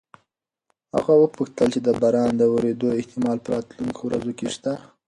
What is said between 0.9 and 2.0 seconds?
هغه وپوښتل چې د